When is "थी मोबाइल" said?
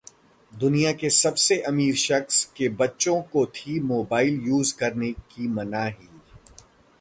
3.45-4.41